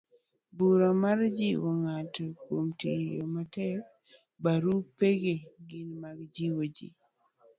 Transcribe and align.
barua 0.57 0.89
mar 1.03 1.19
jiwo 1.37 1.69
ng'ato 1.83 2.25
kuom 2.43 2.67
tiyo 2.79 3.23
matek. 3.33 3.79
barupegi 4.43 5.35
gin 5.67 5.89
mag 6.01 6.17
jiwo 6.35 6.63
ji 6.75 6.87